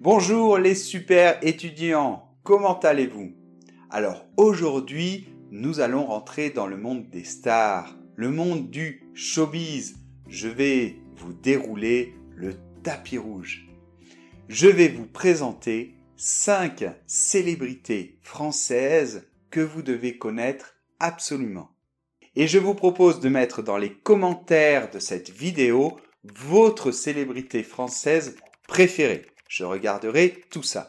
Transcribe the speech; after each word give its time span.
Bonjour 0.00 0.58
les 0.58 0.76
super 0.76 1.40
étudiants, 1.42 2.30
comment 2.44 2.78
allez-vous? 2.78 3.32
Alors 3.90 4.26
aujourd'hui, 4.36 5.26
nous 5.50 5.80
allons 5.80 6.06
rentrer 6.06 6.50
dans 6.50 6.68
le 6.68 6.76
monde 6.76 7.10
des 7.10 7.24
stars, 7.24 7.98
le 8.14 8.30
monde 8.30 8.70
du 8.70 9.02
showbiz. 9.14 9.96
Je 10.28 10.46
vais 10.46 11.00
vous 11.16 11.32
dérouler 11.32 12.14
le 12.36 12.54
tapis 12.84 13.18
rouge. 13.18 13.68
Je 14.48 14.68
vais 14.68 14.86
vous 14.86 15.04
présenter 15.04 15.96
5 16.16 16.84
célébrités 17.08 18.20
françaises 18.22 19.28
que 19.50 19.58
vous 19.58 19.82
devez 19.82 20.16
connaître 20.16 20.76
absolument. 21.00 21.70
Et 22.36 22.46
je 22.46 22.60
vous 22.60 22.74
propose 22.74 23.18
de 23.18 23.28
mettre 23.28 23.62
dans 23.62 23.78
les 23.78 23.94
commentaires 23.94 24.92
de 24.92 25.00
cette 25.00 25.30
vidéo 25.30 25.96
votre 26.22 26.92
célébrité 26.92 27.64
française 27.64 28.36
préférée. 28.68 29.26
Je 29.48 29.64
regarderai 29.64 30.44
tout 30.50 30.62
ça. 30.62 30.88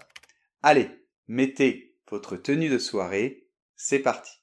Allez, 0.62 0.90
mettez 1.28 1.96
votre 2.12 2.36
tenue 2.36 2.70
de 2.70 2.78
soirée. 2.78 3.48
C'est 3.76 4.00
parti. 4.00 4.42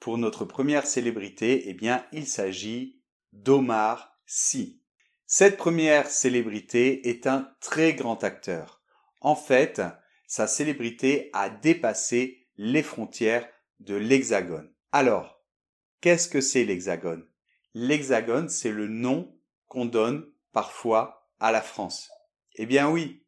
Pour 0.00 0.18
notre 0.18 0.44
première 0.44 0.86
célébrité, 0.86 1.68
eh 1.68 1.74
bien, 1.74 2.04
il 2.12 2.26
s'agit 2.26 3.00
d'Omar 3.32 4.18
Sy. 4.26 4.82
Cette 5.26 5.56
première 5.56 6.10
célébrité 6.10 7.08
est 7.08 7.26
un 7.26 7.54
très 7.60 7.94
grand 7.94 8.24
acteur. 8.24 8.82
En 9.20 9.36
fait, 9.36 9.80
sa 10.26 10.48
célébrité 10.48 11.30
a 11.32 11.48
dépassé 11.48 12.48
les 12.56 12.82
frontières 12.82 13.48
de 13.78 13.94
l'Hexagone. 13.94 14.72
Alors, 14.90 15.40
qu'est-ce 16.00 16.28
que 16.28 16.40
c'est 16.40 16.64
l'Hexagone? 16.64 17.26
L'Hexagone, 17.74 18.48
c'est 18.48 18.72
le 18.72 18.88
nom 18.88 19.38
qu'on 19.68 19.86
donne 19.86 20.28
parfois 20.52 21.30
à 21.38 21.52
la 21.52 21.62
France. 21.62 22.10
Eh 22.56 22.66
bien 22.66 22.90
oui, 22.90 23.21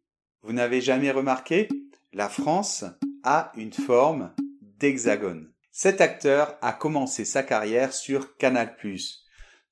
vous 0.44 0.52
n'avez 0.52 0.82
jamais 0.82 1.10
remarqué? 1.10 1.68
La 2.12 2.28
France 2.28 2.84
a 3.22 3.50
une 3.56 3.72
forme 3.72 4.34
d'hexagone. 4.60 5.50
Cet 5.70 6.02
acteur 6.02 6.58
a 6.60 6.74
commencé 6.74 7.24
sa 7.24 7.42
carrière 7.42 7.94
sur 7.94 8.36
Canal+, 8.36 8.76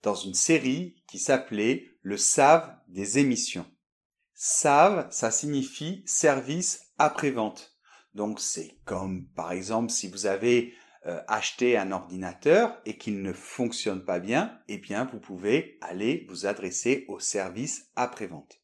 dans 0.03 0.15
une 0.15 0.35
série 0.35 0.97
qui 1.07 1.19
s'appelait 1.19 1.91
Le 2.01 2.17
Save 2.17 2.75
des 2.89 3.19
émissions. 3.19 3.67
Save, 4.35 5.07
ça 5.11 5.31
signifie 5.31 6.03
service 6.07 6.87
après-vente. 6.99 7.77
Donc 8.15 8.41
c'est 8.41 8.79
comme 8.87 9.27
par 9.37 9.53
exemple 9.53 9.93
si 9.93 10.09
vous 10.09 10.25
avez 10.25 10.75
euh, 11.07 11.21
acheter 11.29 11.77
un 11.77 11.93
ordinateur 11.93 12.81
et 12.87 12.97
qu'il 12.97 13.21
ne 13.21 13.33
fonctionne 13.33 14.05
pas 14.05 14.21
bien, 14.21 14.59
eh 14.69 14.79
bien 14.79 15.05
vous 15.05 15.21
pouvez 15.21 15.79
aller 15.83 16.27
vous 16.31 16.47
adresser 16.47 17.05
au 17.09 17.21
service 17.21 17.91
après-vente. 17.95 18.62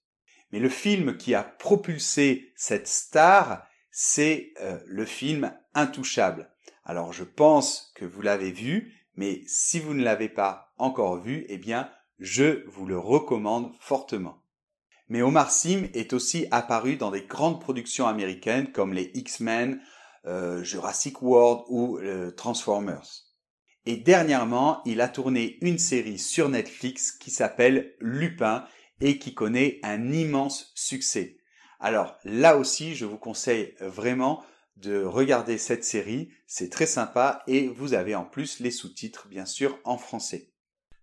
Mais 0.53 0.61
le 0.61 0.69
film 0.69 1.17
qui 1.17 1.35
a 1.35 1.43
propulsé 1.43 2.53
cette 2.57 2.89
star, 2.89 3.67
c'est 3.91 4.53
euh, 4.61 4.79
le 4.87 5.05
film 5.05 5.53
Intouchable. 5.75 6.51
Alors 6.85 7.13
je 7.13 7.25
pense 7.25 7.93
que 7.95 8.05
vous 8.05 8.23
l'avez 8.23 8.51
vu, 8.51 8.95
mais 9.15 9.43
si 9.47 9.79
vous 9.79 9.95
ne 9.95 10.03
l'avez 10.03 10.29
pas 10.29 10.73
encore 10.79 11.21
vu, 11.21 11.45
eh 11.49 11.59
bien 11.59 11.91
je 12.19 12.65
vous 12.69 12.87
le 12.87 12.99
recommande 12.99 13.73
fortement. 13.81 14.43
Mais 15.09 15.23
Omar 15.23 15.51
Sim 15.51 15.89
est 15.95 16.13
aussi 16.13 16.47
apparu 16.51 16.97
dans 16.97 17.11
des 17.11 17.23
grandes 17.23 17.61
productions 17.61 18.07
américaines 18.07 18.73
comme 18.73 18.93
les 18.93 19.11
X-Men, 19.15 19.81
euh, 20.27 20.63
Jurassic 20.63 21.23
World 21.23 21.65
ou 21.69 21.99
euh, 21.99 22.31
Transformers. 22.33 23.07
Et 23.87 23.97
dernièrement, 23.97 24.83
il 24.85 25.01
a 25.01 25.09
tourné 25.09 25.57
une 25.63 25.79
série 25.79 26.19
sur 26.19 26.49
Netflix 26.49 27.13
qui 27.13 27.31
s'appelle 27.31 27.95
Lupin 28.01 28.67
et 29.01 29.19
qui 29.19 29.35
connaît 29.35 29.81
un 29.83 30.13
immense 30.13 30.73
succès. 30.75 31.39
Alors 31.81 32.19
là 32.25 32.57
aussi, 32.57 32.95
je 32.95 33.05
vous 33.05 33.19
conseille 33.19 33.75
vraiment 33.81 34.45
de 34.77 35.03
regarder 35.03 35.59
cette 35.59 35.85
série, 35.85 36.31
c'est 36.47 36.71
très 36.71 36.87
sympa 36.87 37.43
et 37.47 37.69
vous 37.69 37.95
avez 37.95 38.15
en 38.15 38.25
plus 38.25 38.61
les 38.61 38.71
sous-titres 38.71 39.29
bien 39.29 39.45
sûr 39.45 39.79
en 39.85 39.99
français. 39.99 40.53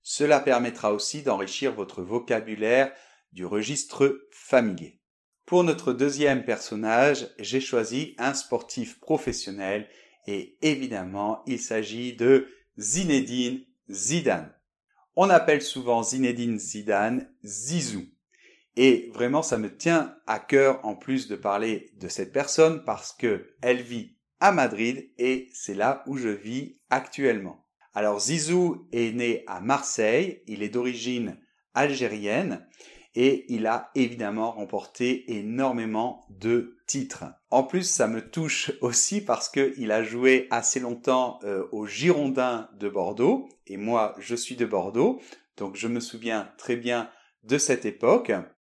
Cela 0.02 0.40
permettra 0.40 0.94
aussi 0.94 1.24
d'enrichir 1.24 1.74
votre 1.74 2.02
vocabulaire 2.02 2.92
du 3.34 3.46
registre 3.46 4.28
familier. 4.32 5.00
Pour 5.46 5.64
notre 5.64 5.94
deuxième 5.94 6.46
personnage, 6.46 7.28
j'ai 7.38 7.60
choisi 7.60 8.16
un 8.18 8.34
sportif 8.34 9.00
professionnel 9.00 9.90
et 10.26 10.58
évidemment, 10.62 11.44
il 11.46 11.60
s'agit 11.60 12.16
de 12.16 12.48
Zinedine 12.80 13.64
Zidane. 13.90 14.55
On 15.18 15.30
appelle 15.30 15.62
souvent 15.62 16.04
Zinedine 16.04 16.60
Zidane 16.60 17.30
Zizou. 17.44 18.06
Et 18.76 19.10
vraiment, 19.14 19.42
ça 19.42 19.58
me 19.58 19.74
tient 19.74 20.18
à 20.28 20.40
cœur 20.40 20.86
en 20.86 20.96
plus 20.96 21.30
de 21.30 21.38
parler 21.38 21.92
de 21.98 22.10
cette 22.10 22.34
personne 22.34 22.84
parce 22.84 23.14
que 23.14 23.56
elle 23.62 23.82
vit 23.82 24.18
à 24.42 24.52
Madrid 24.52 25.10
et 25.18 25.50
c'est 25.54 25.74
là 25.74 26.04
où 26.08 26.18
je 26.18 26.28
vis 26.28 26.78
actuellement. 26.90 27.66
Alors 27.94 28.20
Zizou 28.20 28.90
est 28.92 29.14
né 29.14 29.46
à 29.48 29.62
Marseille, 29.62 30.44
il 30.48 30.62
est 30.62 30.70
d'origine 30.70 31.40
algérienne 31.74 32.68
et 33.16 33.46
il 33.54 33.66
a 33.66 33.92
évidemment 33.96 34.52
remporté 34.52 35.38
énormément 35.38 36.26
de 36.30 36.78
titres. 36.86 37.26
En 37.50 37.64
plus, 37.64 37.84
ça 37.84 38.08
me 38.08 38.30
touche 38.30 38.72
aussi 38.82 39.22
parce 39.22 39.50
qu'il 39.50 39.92
a 39.92 40.04
joué 40.04 40.48
assez 40.52 40.80
longtemps 40.80 41.40
euh, 41.44 41.66
aux 41.72 41.88
Girondins 41.88 42.70
de 42.78 42.90
Bordeaux, 42.90 43.48
et 43.68 43.78
moi 43.78 44.16
je 44.20 44.36
suis 44.36 44.56
de 44.56 44.66
Bordeaux, 44.66 45.22
donc 45.58 45.76
je 45.76 45.88
me 45.88 46.00
souviens 46.00 46.52
très 46.58 46.76
bien 46.76 47.10
de 47.44 47.58
cette 47.58 47.86
époque. 47.86 48.32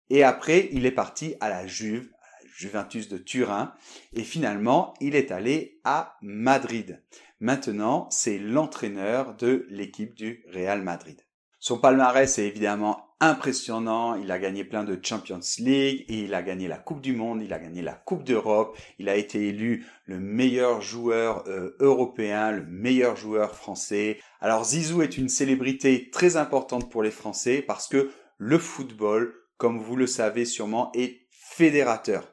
Et 0.09 0.23
après, 0.23 0.69
il 0.71 0.85
est 0.85 0.91
parti 0.91 1.35
à 1.39 1.49
la 1.49 1.67
Juve, 1.67 2.09
à 2.21 2.43
la 2.43 2.49
Juventus 2.51 3.09
de 3.09 3.17
Turin, 3.17 3.73
et 4.13 4.23
finalement, 4.23 4.93
il 5.01 5.15
est 5.15 5.31
allé 5.31 5.79
à 5.83 6.17
Madrid. 6.21 7.03
Maintenant, 7.39 8.07
c'est 8.09 8.39
l'entraîneur 8.39 9.35
de 9.35 9.65
l'équipe 9.69 10.13
du 10.15 10.43
Real 10.51 10.81
Madrid. 10.81 11.21
Son 11.59 11.77
palmarès 11.77 12.37
est 12.37 12.47
évidemment 12.47 13.09
impressionnant. 13.19 14.15
Il 14.15 14.31
a 14.31 14.39
gagné 14.39 14.63
plein 14.63 14.85
de 14.85 14.97
Champions 15.03 15.41
League, 15.57 16.05
et 16.07 16.19
il 16.19 16.33
a 16.33 16.41
gagné 16.41 16.69
la 16.69 16.77
Coupe 16.77 17.01
du 17.01 17.13
Monde, 17.13 17.41
il 17.43 17.51
a 17.51 17.59
gagné 17.59 17.81
la 17.81 17.93
Coupe 17.93 18.23
d'Europe, 18.23 18.77
il 18.97 19.09
a 19.09 19.17
été 19.17 19.49
élu 19.49 19.85
le 20.05 20.19
meilleur 20.19 20.81
joueur 20.81 21.43
euh, 21.47 21.75
européen, 21.81 22.51
le 22.51 22.65
meilleur 22.65 23.17
joueur 23.17 23.55
français. 23.55 24.19
Alors 24.39 24.63
Zizou 24.63 25.01
est 25.01 25.17
une 25.17 25.27
célébrité 25.27 26.09
très 26.11 26.37
importante 26.37 26.89
pour 26.89 27.03
les 27.03 27.11
Français 27.11 27.61
parce 27.61 27.89
que 27.89 28.09
le 28.37 28.57
football, 28.57 29.33
comme 29.57 29.79
vous 29.79 29.97
le 29.97 30.07
savez 30.07 30.45
sûrement, 30.45 30.91
est 30.93 31.19
fédérateur. 31.29 32.31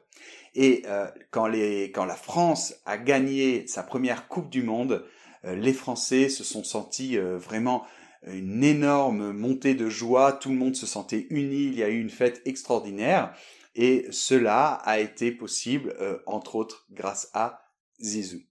Et 0.55 0.83
euh, 0.87 1.07
quand, 1.31 1.47
les, 1.47 1.91
quand 1.91 2.05
la 2.05 2.15
France 2.15 2.75
a 2.85 2.97
gagné 2.97 3.67
sa 3.67 3.83
première 3.83 4.29
Coupe 4.29 4.49
du 4.49 4.63
Monde, 4.63 5.05
euh, 5.43 5.53
les 5.53 5.73
Français 5.73 6.29
se 6.29 6.45
sont 6.45 6.63
sentis 6.63 7.17
vraiment 7.17 7.85
une 8.33 8.63
énorme 8.63 9.31
montée 9.31 9.75
de 9.75 9.89
joie, 9.89 10.33
tout 10.33 10.49
le 10.49 10.55
monde 10.55 10.75
se 10.75 10.85
sentait 10.85 11.27
uni, 11.29 11.65
il 11.65 11.75
y 11.75 11.83
a 11.83 11.89
eu 11.89 11.99
une 11.99 12.09
fête 12.09 12.41
extraordinaire 12.45 13.33
et 13.75 14.07
cela 14.11 14.73
a 14.83 14.99
été 14.99 15.31
possible 15.31 15.95
euh, 16.01 16.17
entre 16.25 16.55
autres 16.55 16.87
grâce 16.91 17.29
à 17.33 17.61
Zizou. 18.01 18.41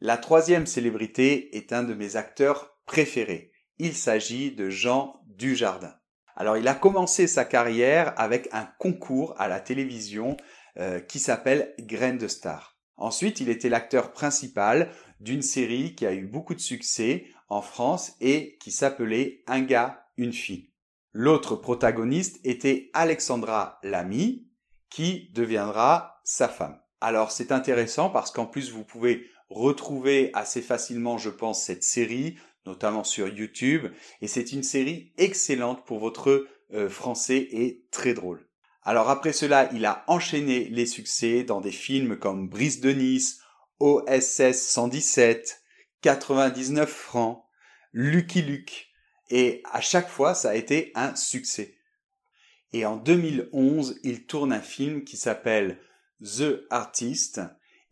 La 0.00 0.16
troisième 0.16 0.66
célébrité 0.66 1.56
est 1.56 1.72
un 1.72 1.84
de 1.84 1.94
mes 1.94 2.16
acteurs 2.16 2.76
préférés. 2.86 3.52
Il 3.78 3.94
s'agit 3.94 4.52
de 4.52 4.70
Jean 4.70 5.22
Dujardin. 5.26 5.94
Alors 6.34 6.56
il 6.56 6.66
a 6.66 6.74
commencé 6.74 7.26
sa 7.26 7.44
carrière 7.44 8.14
avec 8.16 8.48
un 8.52 8.68
concours 8.78 9.34
à 9.38 9.48
la 9.48 9.60
télévision 9.60 10.36
euh, 10.78 11.00
qui 11.00 11.18
s'appelle 11.18 11.74
Graines 11.78 12.18
de 12.18 12.28
Star. 12.28 12.78
Ensuite, 12.96 13.40
il 13.40 13.48
était 13.48 13.68
l'acteur 13.68 14.12
principal 14.12 14.90
d'une 15.20 15.42
série 15.42 15.94
qui 15.94 16.06
a 16.06 16.12
eu 16.12 16.26
beaucoup 16.26 16.54
de 16.54 16.60
succès 16.60 17.26
en 17.52 17.60
France 17.60 18.14
et 18.22 18.56
qui 18.60 18.70
s'appelait 18.70 19.42
Un 19.46 19.60
gars, 19.60 20.06
une 20.16 20.32
fille. 20.32 20.70
L'autre 21.12 21.54
protagoniste 21.54 22.40
était 22.44 22.90
Alexandra 22.94 23.78
Lamy, 23.82 24.48
qui 24.88 25.30
deviendra 25.34 26.20
sa 26.24 26.48
femme. 26.48 26.80
Alors 27.02 27.30
c'est 27.30 27.52
intéressant 27.52 28.08
parce 28.08 28.30
qu'en 28.30 28.46
plus 28.46 28.72
vous 28.72 28.84
pouvez 28.84 29.26
retrouver 29.50 30.30
assez 30.32 30.62
facilement, 30.62 31.18
je 31.18 31.28
pense, 31.28 31.62
cette 31.62 31.84
série, 31.84 32.36
notamment 32.64 33.04
sur 33.04 33.28
YouTube, 33.28 33.88
et 34.22 34.28
c'est 34.28 34.52
une 34.52 34.62
série 34.62 35.12
excellente 35.18 35.84
pour 35.84 35.98
votre 35.98 36.46
euh, 36.72 36.88
français 36.88 37.48
et 37.50 37.84
très 37.90 38.14
drôle. 38.14 38.48
Alors 38.82 39.10
après 39.10 39.34
cela, 39.34 39.68
il 39.74 39.84
a 39.84 40.04
enchaîné 40.06 40.70
les 40.70 40.86
succès 40.86 41.42
dans 41.44 41.60
des 41.60 41.70
films 41.70 42.16
comme 42.16 42.48
Brise 42.48 42.80
de 42.80 42.92
Nice, 42.92 43.40
OSS 43.78 44.52
117, 44.52 45.61
99 46.02 46.90
francs, 46.90 47.44
Lucky 47.92 48.42
Luke. 48.42 48.88
Et 49.30 49.62
à 49.72 49.80
chaque 49.80 50.08
fois, 50.08 50.34
ça 50.34 50.50
a 50.50 50.54
été 50.54 50.92
un 50.94 51.16
succès. 51.16 51.78
Et 52.72 52.84
en 52.84 52.96
2011, 52.96 54.00
il 54.02 54.26
tourne 54.26 54.52
un 54.52 54.60
film 54.60 55.04
qui 55.04 55.16
s'appelle 55.16 55.78
The 56.20 56.66
Artist. 56.70 57.40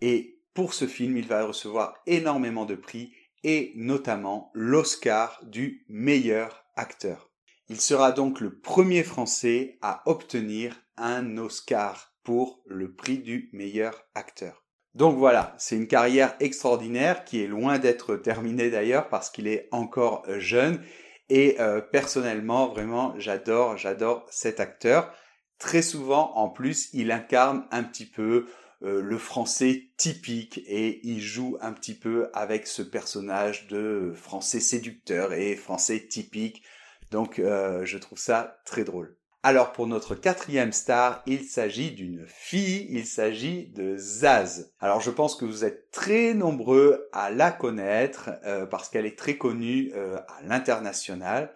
Et 0.01 0.41
pour 0.55 0.75
ce 0.75 0.87
film, 0.87 1.17
il 1.17 1.27
va 1.27 1.45
recevoir 1.45 1.95
énormément 2.07 2.67
de 2.67 2.75
prix 2.75 3.13
et 3.45 3.73
notamment 3.77 4.51
l'Oscar 4.55 5.41
du 5.45 5.85
meilleur 5.89 6.65
acteur. 6.77 7.31
Il 7.69 7.81
sera 7.81 8.13
donc 8.13 8.41
le 8.41 8.59
premier 8.59 9.05
Français 9.05 9.79
à 9.81 10.03
obtenir 10.07 10.83
un 10.97 11.39
Oscar 11.39 12.15
pour 12.25 12.63
le 12.67 12.93
prix 12.93 13.19
du 13.19 13.49
meilleur 13.53 14.05
acteur. 14.15 14.60
Donc 14.95 15.17
voilà, 15.19 15.55
c'est 15.59 15.77
une 15.77 15.87
carrière 15.87 16.35
extraordinaire 16.41 17.25
qui 17.25 17.43
est 17.43 17.47
loin 17.47 17.79
d'être 17.79 18.17
terminée 18.17 18.71
d'ailleurs 18.71 19.09
parce 19.09 19.31
qu'il 19.31 19.47
est 19.47 19.69
encore 19.71 20.25
jeune 20.39 20.83
et 21.29 21.61
euh, 21.61 21.81
personnellement 21.81 22.69
vraiment 22.69 23.15
j'adore 23.17 23.77
j'adore 23.77 24.27
cet 24.31 24.59
acteur. 24.59 25.15
Très 25.59 25.83
souvent 25.83 26.33
en 26.35 26.49
plus 26.49 26.91
il 26.93 27.13
incarne 27.13 27.67
un 27.71 27.85
petit 27.85 28.07
peu 28.07 28.47
euh, 28.83 29.01
le 29.01 29.19
français 29.19 29.91
typique 29.97 30.59
et 30.67 31.07
il 31.07 31.21
joue 31.21 31.57
un 31.61 31.73
petit 31.73 31.95
peu 31.95 32.29
avec 32.35 32.67
ce 32.67 32.83
personnage 32.83 33.69
de 33.69 34.13
français 34.17 34.61
séducteur 34.61 35.33
et 35.33 35.55
français 35.55 36.09
typique. 36.09 36.65
Donc 37.13 37.39
euh, 37.39 37.85
je 37.85 37.99
trouve 37.99 38.19
ça 38.19 38.61
très 38.65 38.83
drôle. 38.83 39.20
Alors 39.43 39.73
pour 39.73 39.87
notre 39.87 40.15
quatrième 40.15 40.71
star, 40.71 41.23
il 41.25 41.45
s'agit 41.45 41.93
d'une 41.93 42.27
fille, 42.27 42.87
il 42.91 43.07
s'agit 43.07 43.69
de 43.69 43.97
Zaz. 43.97 44.71
Alors 44.81 45.01
je 45.01 45.11
pense 45.11 45.35
que 45.35 45.47
vous 45.47 45.65
êtes 45.65 45.91
très 45.91 46.35
nombreux 46.35 47.09
à 47.13 47.31
la 47.31 47.51
connaître 47.51 48.33
euh, 48.45 48.67
parce 48.67 48.91
qu'elle 48.91 49.07
est 49.07 49.19
très 49.19 49.39
connue 49.39 49.93
euh, 49.95 50.19
à 50.29 50.43
l'international. 50.43 51.55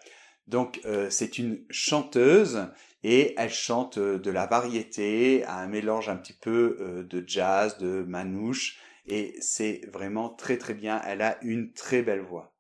Donc 0.49 0.81
euh, 0.87 1.11
c'est 1.11 1.37
une 1.37 1.61
chanteuse 1.69 2.69
et 3.03 3.35
elle 3.37 3.53
chante 3.53 3.99
de 3.99 4.31
la 4.31 4.47
variété, 4.47 5.45
un 5.45 5.67
mélange 5.67 6.09
un 6.09 6.17
petit 6.17 6.33
peu 6.33 7.05
de 7.07 7.23
jazz, 7.27 7.77
de 7.77 8.03
manouche 8.09 8.79
et 9.07 9.37
c'est 9.41 9.83
vraiment 9.93 10.31
très 10.31 10.57
très 10.57 10.73
bien. 10.73 11.03
Elle 11.07 11.21
a 11.21 11.37
une 11.43 11.71
très 11.75 12.01
belle 12.01 12.23
voix. 12.23 12.54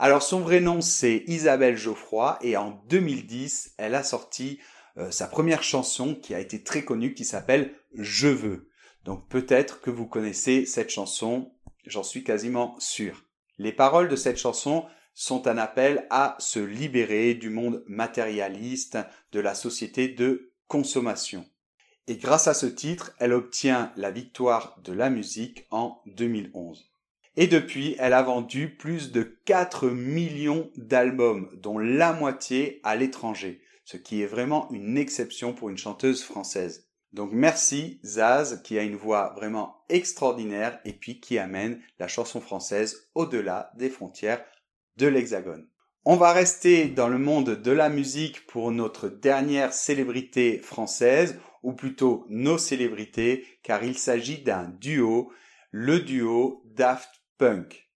Alors 0.00 0.22
son 0.22 0.38
vrai 0.40 0.60
nom 0.60 0.80
c'est 0.80 1.24
Isabelle 1.26 1.76
Geoffroy 1.76 2.38
et 2.42 2.56
en 2.56 2.80
2010 2.88 3.74
elle 3.78 3.96
a 3.96 4.04
sorti 4.04 4.60
euh, 4.96 5.10
sa 5.10 5.26
première 5.26 5.64
chanson 5.64 6.14
qui 6.14 6.34
a 6.34 6.38
été 6.38 6.62
très 6.62 6.84
connue 6.84 7.14
qui 7.14 7.24
s'appelle 7.24 7.74
Je 7.94 8.28
veux. 8.28 8.70
Donc 9.04 9.28
peut-être 9.28 9.80
que 9.80 9.90
vous 9.90 10.06
connaissez 10.06 10.66
cette 10.66 10.90
chanson, 10.90 11.52
j'en 11.84 12.04
suis 12.04 12.22
quasiment 12.22 12.76
sûr. 12.78 13.24
Les 13.58 13.72
paroles 13.72 14.06
de 14.08 14.14
cette 14.14 14.38
chanson 14.38 14.86
sont 15.14 15.48
un 15.48 15.58
appel 15.58 16.06
à 16.10 16.36
se 16.38 16.60
libérer 16.60 17.34
du 17.34 17.50
monde 17.50 17.82
matérialiste 17.88 18.98
de 19.32 19.40
la 19.40 19.56
société 19.56 20.06
de 20.06 20.52
consommation. 20.68 21.44
Et 22.06 22.18
grâce 22.18 22.46
à 22.46 22.54
ce 22.54 22.66
titre, 22.66 23.12
elle 23.18 23.32
obtient 23.32 23.92
la 23.96 24.12
victoire 24.12 24.78
de 24.84 24.92
la 24.92 25.10
musique 25.10 25.66
en 25.72 26.00
2011. 26.06 26.88
Et 27.40 27.46
depuis, 27.46 27.94
elle 28.00 28.14
a 28.14 28.22
vendu 28.24 28.68
plus 28.68 29.12
de 29.12 29.22
4 29.44 29.90
millions 29.90 30.72
d'albums, 30.76 31.48
dont 31.62 31.78
la 31.78 32.12
moitié 32.12 32.80
à 32.82 32.96
l'étranger, 32.96 33.60
ce 33.84 33.96
qui 33.96 34.22
est 34.22 34.26
vraiment 34.26 34.68
une 34.72 34.98
exception 34.98 35.52
pour 35.52 35.68
une 35.68 35.78
chanteuse 35.78 36.24
française. 36.24 36.88
Donc 37.12 37.30
merci 37.32 38.00
Zaz 38.04 38.60
qui 38.64 38.76
a 38.76 38.82
une 38.82 38.96
voix 38.96 39.34
vraiment 39.36 39.84
extraordinaire 39.88 40.80
et 40.84 40.92
puis 40.92 41.20
qui 41.20 41.38
amène 41.38 41.80
la 42.00 42.08
chanson 42.08 42.40
française 42.40 43.08
au-delà 43.14 43.70
des 43.76 43.88
frontières 43.88 44.44
de 44.96 45.06
l'Hexagone. 45.06 45.68
On 46.04 46.16
va 46.16 46.32
rester 46.32 46.88
dans 46.88 47.08
le 47.08 47.18
monde 47.18 47.50
de 47.50 47.70
la 47.70 47.88
musique 47.88 48.48
pour 48.48 48.72
notre 48.72 49.08
dernière 49.08 49.72
célébrité 49.72 50.58
française, 50.58 51.38
ou 51.62 51.72
plutôt 51.72 52.26
nos 52.30 52.58
célébrités, 52.58 53.46
car 53.62 53.84
il 53.84 53.96
s'agit 53.96 54.42
d'un 54.42 54.64
duo, 54.80 55.30
le 55.70 56.00
duo 56.00 56.64
Daft 56.64 57.17
punk. 57.38 57.88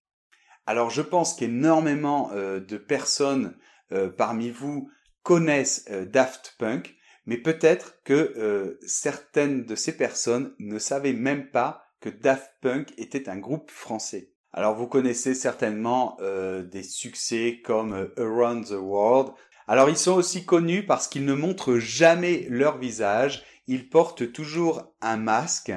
Alors 0.67 0.91
je 0.91 1.03
pense 1.03 1.35
qu'énormément 1.35 2.31
euh, 2.33 2.61
de 2.61 2.77
personnes 2.77 3.56
euh, 3.93 4.09
parmi 4.09 4.50
vous 4.50 4.91
connaissent 5.23 5.85
euh, 5.91 6.05
Daft 6.05 6.55
Punk, 6.59 6.94
mais 7.27 7.37
peut-être 7.37 8.03
que 8.03 8.77
certaines 8.85 9.65
de 9.65 9.77
ces 9.77 9.97
personnes 9.97 10.56
ne 10.59 10.81
savaient 10.81 11.12
même 11.12 11.50
pas 11.50 11.85
que 12.00 12.09
Daft 12.09 12.50
Punk 12.61 12.93
était 12.99 13.29
un 13.29 13.39
groupe 13.39 13.71
français. 13.71 14.33
Alors 14.53 14.75
vous 14.75 14.89
connaissez 14.89 15.35
certainement 15.35 16.19
des 16.21 16.83
succès 16.83 17.61
comme 17.65 18.11
Around 18.19 18.67
the 18.67 18.73
World. 18.73 19.35
Alors 19.69 19.88
ils 19.88 19.97
sont 19.97 20.15
aussi 20.15 20.45
connus 20.45 20.85
parce 20.85 21.06
qu'ils 21.06 21.25
ne 21.25 21.33
montrent 21.33 21.79
jamais 21.79 22.45
leur 22.50 22.79
visage, 22.79 23.45
ils 23.69 23.88
portent 23.88 24.33
toujours 24.33 24.93
un 25.00 25.17
masque 25.17 25.73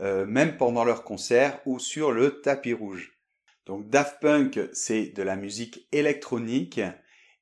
euh, 0.00 0.26
même 0.26 0.56
pendant 0.56 0.84
leurs 0.84 1.04
concerts 1.04 1.60
ou 1.66 1.78
sur 1.78 2.12
le 2.12 2.40
tapis 2.40 2.72
rouge. 2.72 3.18
Donc 3.66 3.88
Daft 3.90 4.20
Punk, 4.20 4.60
c'est 4.72 5.06
de 5.06 5.22
la 5.22 5.36
musique 5.36 5.86
électronique 5.92 6.80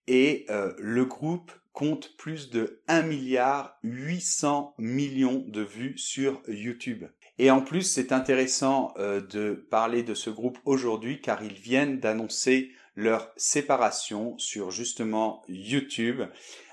et 0.09 0.47
euh, 0.51 0.73
le 0.79 1.05
groupe 1.05 1.53
compte 1.73 2.17
plus 2.17 2.51
de 2.51 2.83
1 2.89 3.03
milliard 3.03 3.79
800 3.83 4.75
millions 4.79 5.45
de 5.47 5.61
vues 5.61 5.99
sur 5.99 6.41
YouTube. 6.49 7.05
Et 7.39 7.51
en 7.51 7.61
plus, 7.61 7.83
c'est 7.83 8.13
intéressant 8.13 8.95
euh, 8.97 9.21
de 9.21 9.67
parler 9.71 10.03
de 10.03 10.15
ce 10.15 10.31
groupe 10.31 10.59
aujourd'hui 10.65 11.21
car 11.21 11.45
ils 11.45 11.59
viennent 11.59 12.01
d'annoncer 12.01 12.73
leur 12.97 13.31
séparation 13.37 14.39
sur 14.39 14.71
justement 14.71 15.43
YouTube 15.49 16.23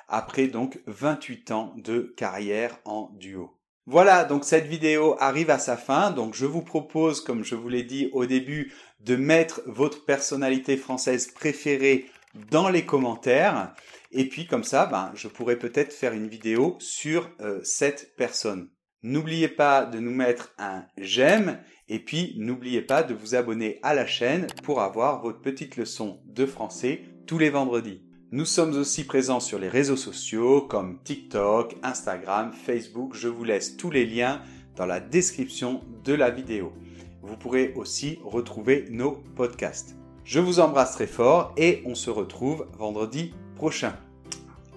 après 0.08 0.48
donc 0.48 0.80
28 0.88 1.52
ans 1.52 1.74
de 1.78 2.14
carrière 2.16 2.80
en 2.86 3.12
duo. 3.20 3.58
Voilà, 3.86 4.24
donc 4.24 4.46
cette 4.46 4.68
vidéo 4.68 5.18
arrive 5.20 5.50
à 5.50 5.60
sa 5.60 5.76
fin. 5.76 6.12
Donc 6.12 6.36
je 6.36 6.46
vous 6.46 6.62
propose, 6.62 7.22
comme 7.22 7.44
je 7.44 7.56
vous 7.56 7.68
l'ai 7.70 7.84
dit 7.84 8.10
au 8.14 8.26
début, 8.26 8.74
de 9.02 9.16
mettre 9.16 9.62
votre 9.66 10.06
personnalité 10.06 10.78
française 10.78 11.28
préférée 11.28 12.06
dans 12.50 12.70
les 12.70 12.86
commentaires. 12.86 13.74
Et 14.12 14.30
puis 14.30 14.48
comme 14.48 14.64
ça, 14.64 14.86
ben, 14.86 15.12
je 15.16 15.28
pourrais 15.28 15.60
peut-être 15.60 15.92
faire 15.92 16.14
une 16.14 16.30
vidéo 16.30 16.78
sur 16.80 17.30
euh, 17.42 17.60
cette 17.64 18.16
personne. 18.16 18.70
N'oubliez 19.02 19.50
pas 19.50 19.86
de 19.86 20.00
nous 20.00 20.14
mettre 20.14 20.54
un 20.58 20.86
j'aime 20.98 21.60
et 21.90 22.00
puis 22.00 22.36
n'oubliez 22.38 22.82
pas 22.82 23.04
de 23.04 23.14
vous 23.14 23.36
abonner 23.36 23.80
à 23.84 23.94
la 23.94 24.08
chaîne 24.08 24.48
pour 24.64 24.82
avoir 24.82 25.22
votre 25.22 25.42
petite 25.42 25.76
leçon 25.76 26.22
de 26.26 26.46
français 26.46 27.04
tous 27.28 27.38
les 27.38 27.50
vendredis. 27.50 28.02
Nous 28.34 28.46
sommes 28.46 28.76
aussi 28.76 29.04
présents 29.04 29.40
sur 29.40 29.60
les 29.60 29.70
réseaux 29.70 29.96
sociaux 29.96 30.62
comme 30.62 30.98
TikTok, 31.04 31.76
Instagram, 31.84 32.52
Facebook. 32.52 33.14
Je 33.14 33.28
vous 33.28 33.44
laisse 33.44 33.78
tous 33.78 33.92
les 33.92 34.08
liens 34.08 34.42
dans 34.76 34.88
la 34.88 35.00
description 35.00 35.82
de 36.04 36.14
la 36.14 36.32
vidéo. 36.32 36.74
Vous 37.22 37.38
pourrez 37.38 37.76
aussi 37.76 38.18
retrouver 38.24 38.88
nos 38.90 39.12
podcasts. 39.36 39.96
Je 40.26 40.40
vous 40.40 40.60
embrasse 40.60 40.94
très 40.94 41.06
fort 41.06 41.54
et 41.58 41.84
on 41.86 41.94
se 41.94 42.10
retrouve 42.10 42.66
vendredi 42.76 43.36
prochain. 43.56 43.94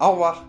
Au 0.00 0.10
revoir 0.10 0.44